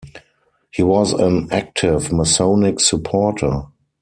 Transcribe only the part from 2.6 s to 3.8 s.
supporter.